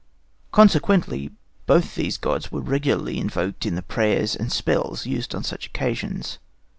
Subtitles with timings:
[0.51, 1.29] Consequently,
[1.67, 6.39] both these gods were regularly invoked in the prayers and spells used on such occasions.